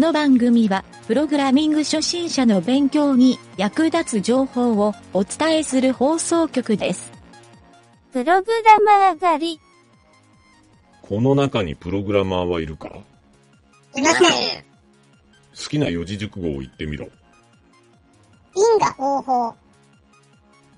[0.00, 7.12] の番組は、プログラミング初心者の勉強に役立つ情報をお伝えする放送局です。
[8.12, 9.60] プログラマー狩り。
[11.02, 12.88] この中にプログラマーはいるか？
[13.94, 14.64] いません。
[15.54, 17.08] 好きな四字熟語を言ってみろ。
[18.56, 19.54] 因果応報。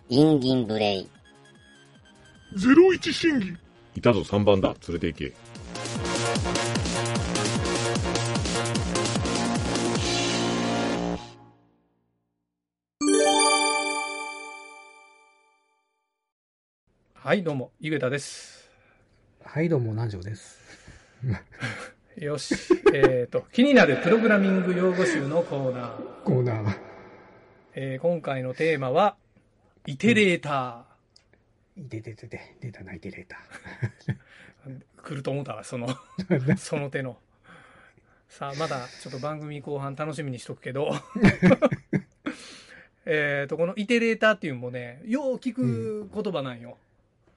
[0.08, 1.08] インギンブレイ。
[2.56, 3.56] ゼロ一審議。
[3.94, 4.74] いたぞ3番だ。
[4.88, 5.32] 連れて行け。
[17.24, 18.68] はい、どうも、ゆげたです。
[19.44, 20.58] はい、どうも、南條です。
[22.18, 22.56] よし。
[22.92, 26.22] えっと、気になるプログラミング用語集のコーナー。
[26.24, 26.78] コーナー。
[27.74, 29.16] えー今回のテーマは、
[29.86, 30.84] イテレータ
[31.76, 34.80] 出て出て、出たな、イテレーター。
[35.00, 36.56] 来ると思ったわ、その、ー。
[36.56, 37.20] その手の。
[38.28, 40.90] さあ、まだちょっと番組後半楽しみにしとくけど。
[43.06, 46.78] えっと、このイテレーターっていうのもね、よう聞く言葉なんよ。
[46.80, 46.91] う。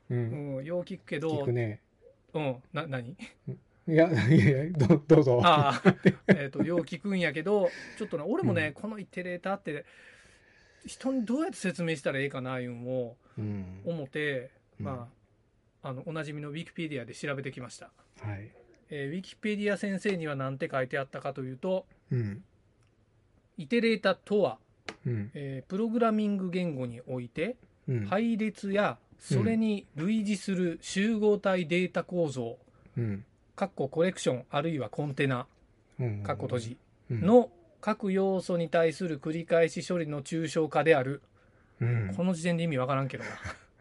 [0.10, 1.82] うんん、よう聞くけど、聞くね。
[2.34, 3.16] うん、な、何？
[3.88, 5.40] いや、いやいや、どどうぞ。
[5.44, 5.96] ああ、
[6.28, 9.86] えっと、よう聞くんやけど、ちょっとね、俺もね、うんこのイテレーターって、
[10.86, 13.82] 人にどうやって説明したらいいかな、いうんをうん。
[13.86, 15.08] 思って、うんま
[15.84, 17.92] あ、あの、おなじみのウィキペディアで調べてきました。
[18.22, 18.50] はい。
[18.90, 22.44] えーウィキペディア先生には何て書いてあったかというと、うん。
[23.58, 24.58] イテレータとは、
[25.06, 25.32] うん。
[25.36, 27.56] えープログラミング言語において、
[27.88, 28.06] うん。
[28.06, 32.58] 配列やそれに類似する集合体データ構造、
[32.98, 33.26] うん。
[33.56, 35.48] ココレクションあるいはコンテナ、
[35.98, 36.78] 閉じ
[37.10, 37.50] うん、の
[37.82, 41.22] 各要素に対する繰り返し処理の抽象化である。
[41.80, 42.14] うん。
[42.16, 43.30] この時点で意味わからんけどな。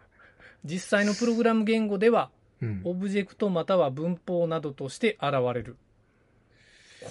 [0.64, 5.76] 実際のプログラム言語では、うん、オブジェクトまたは文法などとして現れる。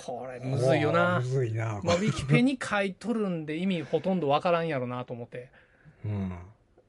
[0.06, 1.26] これむずいよなむ。
[1.26, 1.80] ずいな。
[1.84, 5.50] まあ、ウィキペに書いとるんで意味ほとんどわからんやろなと思って。
[6.06, 6.38] うん。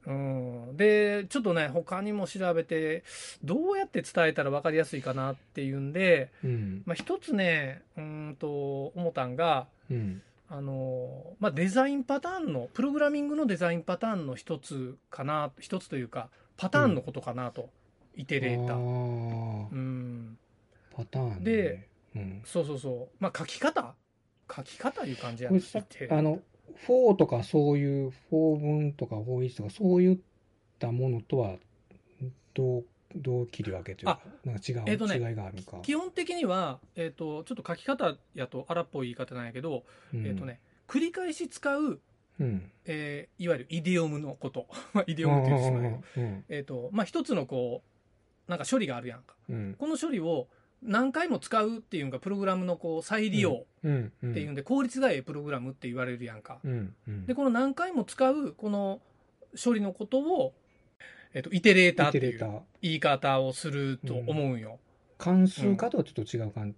[0.07, 3.03] うん、で、ちょっとね、他にも調べて、
[3.43, 6.83] どうやって伝えたら分かりやすいかなっていうんで、うん。
[6.85, 10.21] まあ、一つね、うーんと、思ったんが、うん。
[10.47, 17.69] あの、まあ、デザインパターンの、プログラミングのデザインパターンの一つかな、一つというか、パターンのことかなと、
[18.15, 18.79] イテレータあー。
[18.79, 20.37] ーうん、
[20.95, 21.51] パターン、ね。
[21.51, 22.41] で、うん。
[22.45, 23.15] そうそうそう。
[23.19, 23.95] まあ、書き方
[24.53, 25.59] 書き方いう感じやね
[26.11, 26.39] あの、
[26.75, 30.17] for とかそういう、 for 文とか foreach とかそういっ
[30.79, 31.55] たものとは、
[32.53, 35.77] どう、どう切り分けというか、なんか違う、えっとね違いがあるか。
[35.81, 39.83] 基本的には、えっ、と、ちょっと書き方やと荒っぽい言い方なんやけど、
[40.13, 40.45] うんえっ、と。
[40.45, 41.99] ね、繰り返し使う、
[42.39, 42.71] うん。
[42.85, 44.67] えーいわゆるイディオムのこと。
[44.93, 46.03] まあイディオムって言ってしまうよ。
[46.17, 46.45] うん。
[46.49, 47.83] えっ、と、まあ、一つのこ
[48.47, 49.35] う、なんか処理があるやんか。
[49.49, 49.75] うん。
[49.77, 50.47] この処理を
[50.85, 53.65] 何回も使うっていうのがプログラムのこう再利用。
[53.83, 56.59] っていうんで、効率がええプログラムって言われるやんか。
[57.27, 59.01] で、この何回も使うこの
[59.61, 60.53] 処理のことを、
[61.33, 64.79] えっ、と、イテレーターっていう言い方をすると思うんよ。
[65.17, 66.77] 関数化とはちょっと違う感じ。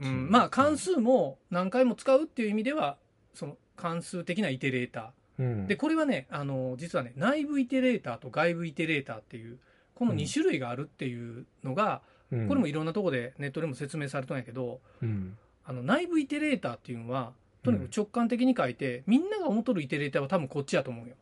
[0.00, 2.96] うん、まあ関数も何回も使うっていう意味では
[3.34, 5.64] その関数的なイテレータうん。
[5.64, 9.58] ーでこれはねあの実はね内部イテレーターと外部イテレーターっていう
[9.94, 15.36] この2種類があるっていうのが、うん、これもいろんなところでネットでも説明されたんやけどうん。
[15.64, 17.32] あの内部イテレーターっていうのは
[17.62, 21.14] とにかく直感的に書いて、みんなが思っとるイテレーターは多分こっちやと思うよ。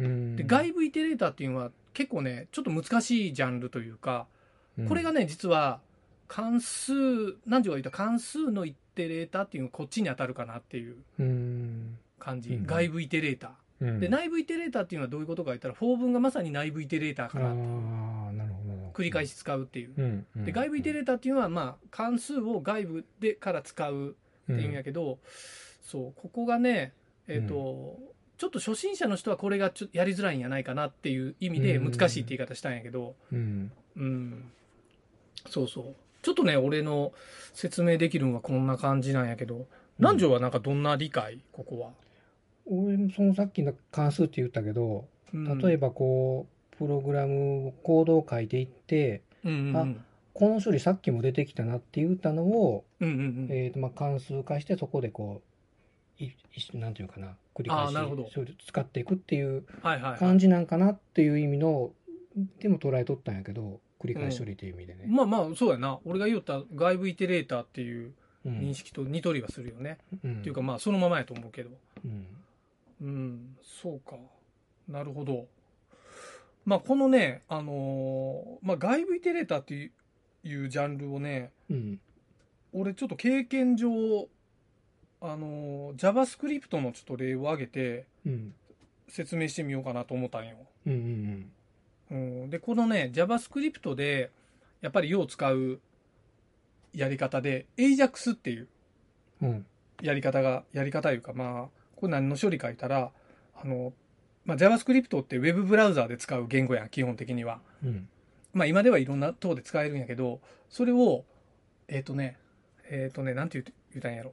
[0.00, 0.36] うん。
[0.36, 4.26] で外部イテレーターっていうのは結構ねちょっと難しいジャンルというか、
[4.86, 5.80] これがね実は
[6.26, 6.92] 関数
[7.46, 11.98] 何時が言った関数のイテレーターっていうのがこっちに当たるかなっていううん。
[12.18, 13.88] 感じ、うん外部イテレータうん。
[13.96, 18.47] ーで内部イテレーターっていうのはどういうことか言ったらフォー文がまさに内部イテレーターあかなあ、なるほど。
[18.98, 20.24] 繰り返し使うっていう。
[20.36, 24.16] で外部イテレーターっていうのはまあ関数を外部でから使う
[24.52, 25.18] っていうんやけど、
[25.82, 26.92] そうここがね
[27.28, 27.98] えっ、と、
[28.38, 31.90] ちょっと初心者の人はこれがちょっとやりづらいんやないかなっていう意味でうん。
[31.90, 33.70] 難しいって言い方したんやけど、うん。
[33.96, 34.50] うん、
[35.48, 35.94] そうそう。
[36.22, 37.12] ちょっとね俺の
[37.52, 39.66] 説明できるのはこんな感じなんやけど。
[39.98, 41.40] 南條はなんかどんな理解？
[41.52, 41.90] ここは、
[42.66, 45.58] 俺もそのさっきの関数って言ったけど、うん。
[45.58, 50.04] 例えばこう、プログラム、コードを書いていって、うんうんうん。
[50.32, 53.48] この処理さっきも出てきたなって言ったのを、うんうんうん。
[53.50, 55.42] えーとまあ、関数化してそこでこ
[56.20, 60.18] う、いいなんていうかな、繰りあ返し使っていくっていうはいはい、はい。
[60.20, 61.90] 感じなんかなっていう意味の、
[62.60, 65.04] でも捉えとったんやけど、繰り返し処理という意味でね。
[65.08, 65.98] まあまあそうやな。
[66.04, 68.12] 俺が言った外部イテレーターっていう
[68.44, 68.60] うん。
[68.60, 70.38] 認識と似とりはするよね、うん。
[70.38, 71.70] っていうかまあそのままやと思うけど。
[72.04, 72.26] うん。
[73.00, 73.56] うん。
[73.62, 74.16] そうか。
[74.88, 75.46] なるほど
[76.68, 79.90] まあこのねあのーまあ外部イテレーターって
[80.44, 82.00] いうジャンルをねうん
[82.72, 83.90] 俺ちょっと経験上
[85.20, 88.54] あの、JavaScript のちょっと例を挙げてうん。
[89.08, 90.56] 説明してみようかなと思ったんよ。
[90.86, 90.92] うん
[92.10, 94.30] うんうん、で、このね、JavaScript で、
[94.82, 95.80] やっぱりよう使う
[96.92, 98.68] やり方で、AJAX っていう。
[100.02, 103.10] やり方が、やり方いうか、まあ、これ何の処理書いたら、
[103.56, 103.94] あの、
[104.48, 107.60] まあ、JavaScript って Web ブラウザーで使う言語やん、基本的には。
[107.84, 108.08] うん。
[108.54, 110.40] まあ、今ではいろんな等で使えるんやけど、
[110.70, 111.26] それを、
[111.86, 112.38] えっ、とね、
[112.88, 114.32] えっ、とね、なんて言うたんやろ。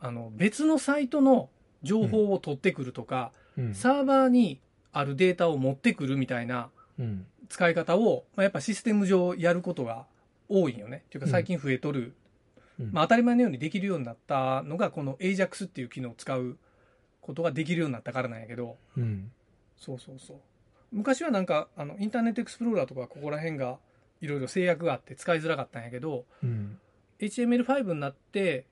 [0.00, 1.48] あの、別のサイトの
[1.82, 3.74] 情報を取ってくるとか、うん。
[3.74, 4.60] サーバーに
[4.92, 6.68] あるデータを持ってくるみたいな
[6.98, 7.26] うん。
[7.48, 10.04] 使い方を、まあ、やっぱシステム上やることが
[10.50, 11.04] 多いんよね。
[11.06, 12.14] っていうか最近増えとる、
[12.78, 16.58] うんまあ、当たり前のようにできるようになったのが、この AJAX っていう機能を使う
[17.22, 19.30] ことができるようになったからなんやけど、うん。
[19.76, 20.36] そうそうそう。
[20.92, 23.78] 昔はなんか、あの、インターネットエクスプローラーとかここら辺が
[24.20, 26.78] いろいろ制約があって使いづらかったんやけど、うん。
[27.20, 28.66] HTML5 になって、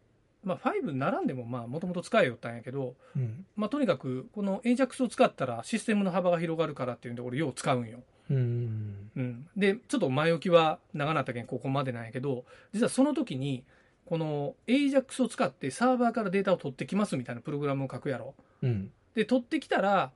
[0.45, 3.45] まあ5に並んでもまあもともと使えよったんやけど、うん。
[3.57, 8.01] まあとにかくこの AJAX を使ったらシステムの幅が広がるからっていうんで俺よう使うんよ。
[8.31, 9.11] うん。
[9.17, 9.47] うん。
[9.57, 13.65] で、ちょっと前置きは長なったけんここまでなんやけど、実はその時に、
[14.07, 18.35] この AJAX を使ってサーバーからデータを取ってきますみたいなプログラムを書くやろ。
[18.63, 18.91] うん。
[19.15, 20.13] で、取ってきたら、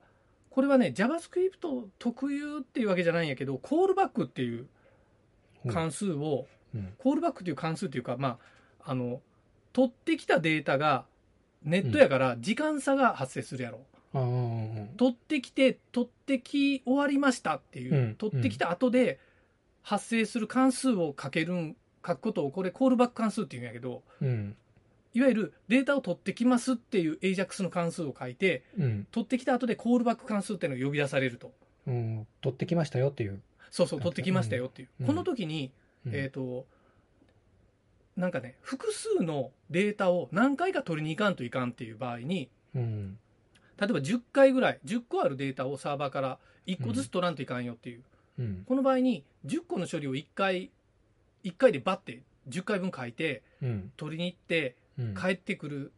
[0.57, 4.65] これはね、JavaScript 特有っていうわけじゃないんやけど、コールバックっていう
[5.71, 6.93] 関数を、うん。
[6.97, 8.39] コールバックっていう関数っていうか、ま
[8.83, 9.21] あ、あの、
[9.71, 11.05] 取ってきたデータが
[11.61, 13.81] ネットやから時間差が発生するやろ。
[14.15, 14.97] ああ。
[14.97, 19.19] 取ってきて、取ってき終わりましたっていう、うん取ってきた後で
[19.83, 24.55] 発生する関数を書けるん、書くことを、これコールバック関数っていうんやけど、うん。
[25.17, 29.07] いわゆるデータを取ってきますっていう AJAX の関数を書いて、うん。
[29.09, 31.53] 取ってきた後でコールバック関数っていうのが呼び出されると。
[31.87, 32.27] うん。
[32.41, 33.41] 取ってきましたよっていう。
[33.71, 34.89] そうそう、取ってきましたよっていう。
[35.01, 35.71] うんこの時に、
[36.05, 36.67] うんえっ、と、
[38.15, 43.17] なんかね、複数のデータを何回か取りに行かんといかんっていう場合に、うん。
[43.79, 46.37] 例えば10回ぐらい、10個あるデータをサーバーから
[46.67, 48.03] 1個ずつ取らんといかんよっていう。
[48.37, 48.63] うん。
[48.67, 50.69] この場合に10個の処理を1回、
[51.43, 53.91] 1回でバッて10回分書いて、うん。
[53.97, 55.15] 取りに行って、うん。
[55.15, 55.91] 帰ってくる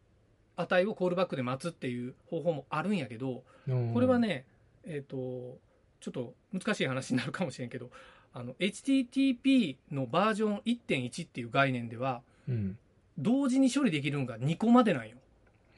[0.56, 4.44] 値をコールバックで待つっていう方法もあるんやけど、うんこれは、ね、
[4.84, 5.58] えっ、と、
[6.00, 7.90] ちょっと難しい話になるかもしれんけど、
[8.32, 12.78] あの、HTTP のバージョン1.1っていう概念では、うん。
[13.18, 15.16] 同時に処理できるのが2個までなんよ。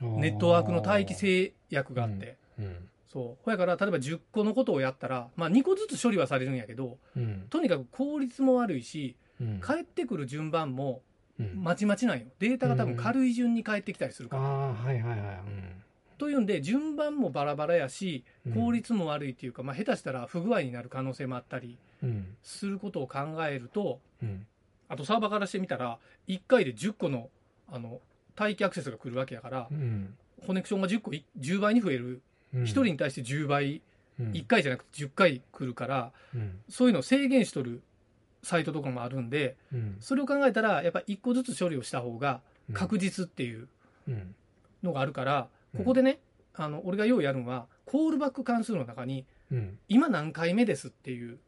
[0.00, 2.36] ネットワークの帯域制約があって。
[2.58, 2.88] うん。
[3.08, 3.44] そう。
[3.44, 7.46] ほやから、例えば10個のことをやったら、まあ2個ずつ処理はされるんやけど、うん。
[7.50, 9.60] とにかく効率も悪いし、うん。
[9.60, 12.26] 帰ってくる順番もうんまちまちなんよ。
[12.38, 14.42] データが多分軽い順に返ってきたりするから。
[14.42, 15.40] ああ、はいはいはい。
[16.18, 22.36] というんで、順番もバラバラやし、うん効率も悪いっていうか、まあ下手したら不具合になる可能性もあったりうん。
[22.42, 24.46] することを考えると、うん。
[24.88, 25.98] あとサーバーからしてみたら、
[26.28, 27.30] 1回で10個の、
[27.70, 28.00] あの、
[28.38, 30.14] 待機アクセスが来るわけやからう、ん。
[30.46, 32.20] コネクションが10個、い10倍に増える。
[32.54, 32.62] うん。
[32.62, 33.80] 1人に対して10倍、
[34.20, 36.60] うん、1回じゃなくて10回来るから、うん。
[36.68, 37.82] そういうのを制限しとる
[38.42, 39.96] サイトとかもあるんで、うん。
[40.00, 43.68] それを考えたら、やっぱ1個ずつ処理をした方がうん確実っていう
[44.08, 44.34] うん。
[44.82, 46.18] のがあるから、うんここでね、
[46.54, 49.78] あの、俺がようやるのは、コールバック関数の中に、うん。
[49.88, 51.38] 今何回目ですっていう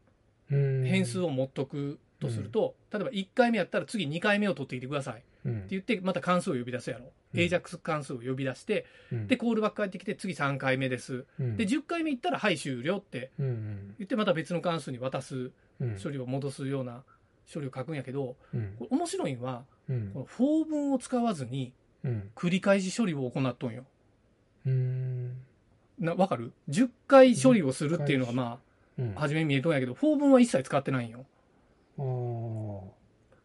[0.50, 0.84] うん。
[0.84, 5.66] 変数を持っとくとすると、例えば1回目やったら次2回目を取ってきてくださいってうん。
[5.68, 7.04] 言って、また関数を呼び出すやろ。
[7.04, 11.24] うん AJAX 関数を呼び出して、うんで、コールバック返ってきて、次3回目です。
[11.40, 15.98] うん、で、10回目行ったら、はい、終了って言って、また別の関数に渡すうん。
[16.00, 17.02] 処理を戻すような
[17.52, 21.72] 処理を書くんやけど、うんこれ面白いのは、うんこの for 文を使わずに
[22.04, 22.30] うん。
[22.36, 23.84] 繰り返し処理を行っとんよ。
[24.66, 25.36] うん。
[25.98, 28.60] な、わかる ?10 回処理をするっていうのがま
[28.96, 29.12] うん。
[29.16, 31.24] あ、初め見えとんやけど、for 文は一切使ってないんよ。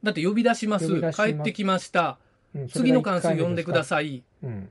[0.03, 1.01] だって呼び出します。
[1.11, 2.17] 帰ってきました。
[2.55, 3.85] うん次の関数読んでくだい。
[3.85, 4.23] さい。
[4.41, 4.69] うん。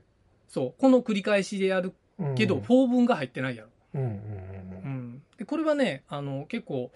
[0.49, 0.81] そう。
[0.81, 3.69] この繰り返しでやるうんけど、for 文が入ってないやろ。
[3.95, 5.21] うん。
[5.37, 6.91] で、これはね、あの、結構、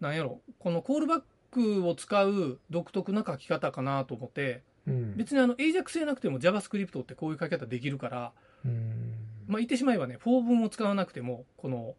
[0.00, 1.22] なんやろ、このコールバッ
[1.52, 4.94] クを使う独特な書き方かなと思って、うん。
[4.94, 5.16] うん。
[5.16, 8.32] 別にあの、AJAX じゃなくても JavaScript ってこういう書き方できるから、
[8.64, 9.14] うん。
[9.46, 11.94] まあ、言ってしまえばね、for 文を使わなくても、この、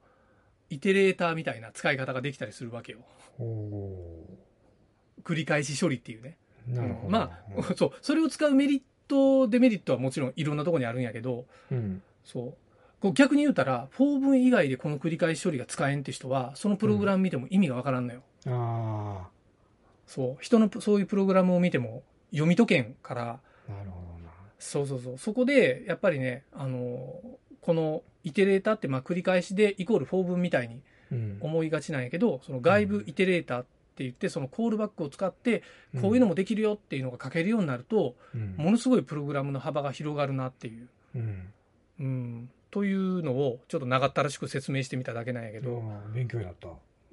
[0.70, 3.00] イテレーターみたいな使い方ができたりするわけよ。
[5.26, 6.38] お繰り返し処理っていうね。
[6.70, 7.08] ーなるほど。
[7.08, 12.02] うんまあ、 そう、それを使うメリット、デメリットはもちろんいろんなところにあるんやけど、うん。
[12.24, 12.54] そう。
[13.02, 18.24] こう逆に言うたら、for 文以外でこの繰り返し処理が使えんって人は、そのプログラム見ても意味がわからんのよ。
[18.48, 19.28] あ
[20.08, 20.44] そう。
[20.44, 23.40] 人のそういうプログラムを見ても読み解けんから、
[23.70, 24.32] あ、なるほどな。
[24.60, 25.18] そうそうそう。
[25.18, 27.22] そこで、やっぱりね、あの、
[27.62, 31.38] このイテレーターってまあ繰り返しでイコール for 文みたいにうん。
[31.42, 33.66] 思いがちなんやけど、その外部イテレーターっ
[33.96, 35.64] って言って、そのコールバックを使って、
[36.02, 40.90] こういうのもできるよっていうのが書けるようになると、うんものすごいプログラムの幅が広がるなっていう。
[41.16, 41.54] うん。
[42.00, 42.50] うん。
[42.72, 45.82] というのを、ちょっと長ったらしく説明してみただけなんやけど、
[46.14, 46.68] 勉強になった。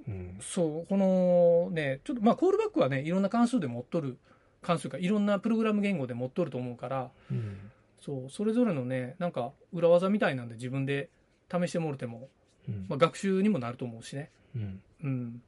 [0.09, 0.39] うん。
[0.41, 4.19] そう、このね、ちょっとまあ、コールバックはね、いろんな関数で持っとる、
[4.61, 7.71] 関数か、いろんなプログラム言語で持っとると思うから、うん。
[8.01, 11.11] そう、それぞれのね、なんか裏技みたいなんで自分で
[11.49, 12.29] 試してもろても、
[12.69, 14.31] うんまあ、学習にもなると思うしね。
[14.57, 14.83] うん。
[15.05, 15.43] うん。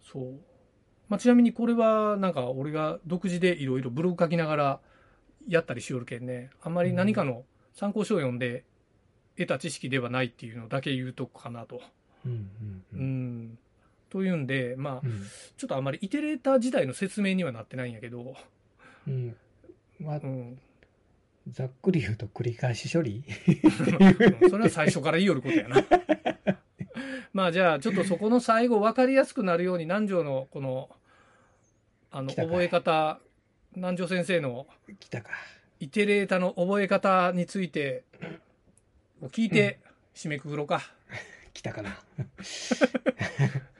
[0.00, 0.40] そう。
[1.10, 4.80] まあ、ちなみにこれは、なんか俺が独自でいろいろブログ書きながら
[5.48, 8.64] やったりしよるけんね、あんまり何かの参考書を読んで
[9.36, 11.82] 得た知識ではないっていうのだけ言うとこかなと。
[12.24, 12.32] うん。
[12.32, 13.42] ううん。
[13.46, 13.58] ん。
[14.08, 15.22] というんで、まあう、ん。
[15.56, 18.36] ちょっとあまりイテレーター自体の説明にはなってないんやけど、
[19.08, 19.36] うん。
[19.98, 20.58] まあう、ん。
[21.50, 23.24] ざっくり言うと繰り返し処理？
[24.48, 25.84] それは最初から言いよることやな。
[27.32, 30.90] まあじゃあちょっとそこの最後分かりやすくなるように南條のこの
[32.12, 33.20] あの覚え方
[33.76, 34.66] 南條先生の
[34.98, 35.30] 来たか。
[35.78, 38.04] イテレータの覚え方について
[39.22, 39.78] を聞いて
[40.14, 40.82] 締めくくろうか。
[41.54, 41.98] 来たかな。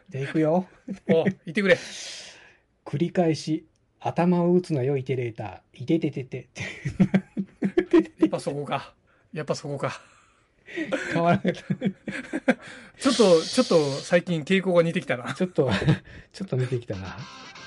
[0.09, 0.69] じゃあ行くよ。
[1.11, 1.77] お言ってくれ。
[2.85, 3.67] 繰り返し、
[3.99, 5.83] 頭を打つなよ、イテレーター。
[5.83, 6.49] いてててて。
[8.19, 8.95] やっぱそこか。
[9.33, 10.01] やっぱそこか。
[11.13, 11.55] 変わらない。
[13.01, 15.35] ちょっと、ちょっと最近傾向が似てきたな。
[15.35, 15.71] ちょっと、
[16.33, 17.17] ちょっと見てきたな。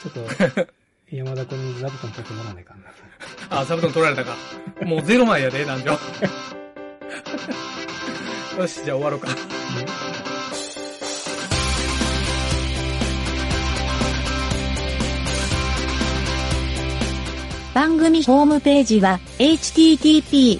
[0.01, 0.27] ちょっと、
[1.11, 2.89] 山田君に座布団取ってもらわないかんな。
[3.49, 4.35] あ、座布団取られたか。
[4.83, 5.99] もうゼロ枚やで、南條。
[8.57, 9.27] よし、じゃあ終わろうか。
[17.73, 20.59] 番組ホームページは http://